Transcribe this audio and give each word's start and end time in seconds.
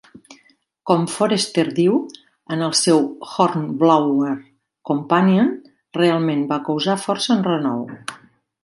Com 0.91 1.03
Forester 1.15 1.65
diu 1.79 1.99
en 2.55 2.65
el 2.69 2.73
seu 2.81 3.03
"Hornblower 3.35 4.35
Companion","... 4.93 5.55
realment 6.03 6.47
va 6.55 6.63
causar 6.73 7.01
força 7.09 7.39
enrenou". 7.41 7.89